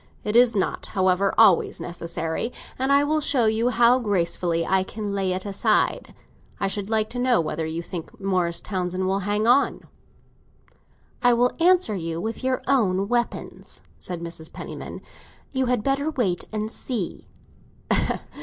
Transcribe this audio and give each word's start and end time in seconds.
It 0.23 0.35
is 0.35 0.55
not, 0.55 0.87
however, 0.97 1.31
always 1.37 1.79
necessary, 1.79 2.51
and 2.79 2.91
I 2.91 3.03
will 3.03 3.21
show 3.21 3.45
you 3.45 3.69
how 3.69 3.99
gracefully 3.99 4.65
I 4.65 4.81
can 4.81 5.13
lay 5.13 5.31
it 5.31 5.45
aside. 5.45 6.15
I 6.59 6.65
should 6.67 6.89
like 6.89 7.07
to 7.11 7.19
know 7.19 7.39
whether 7.39 7.67
you 7.67 7.83
think 7.83 8.19
Morris 8.19 8.61
Townsend 8.61 9.05
will 9.05 9.19
hang 9.29 9.45
on." 9.45 9.81
"I 11.21 11.33
will 11.35 11.51
answer 11.59 11.93
you 11.93 12.19
with 12.19 12.43
your 12.43 12.63
own 12.67 13.09
weapons," 13.09 13.81
said 13.99 14.21
Mrs. 14.21 14.51
Penniman. 14.51 15.01
"You 15.51 15.67
had 15.67 15.83
better 15.83 16.09
wait 16.09 16.45
and 16.51 16.71
see!" 16.71 17.27